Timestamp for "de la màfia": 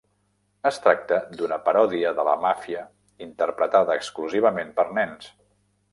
2.21-2.81